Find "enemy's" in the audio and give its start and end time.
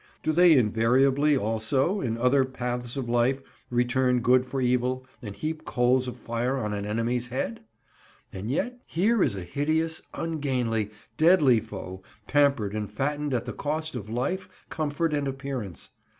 6.87-7.27